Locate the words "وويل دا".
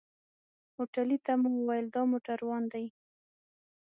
1.57-2.01